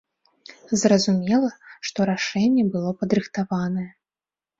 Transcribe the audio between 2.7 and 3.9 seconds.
было падрыхтаванае.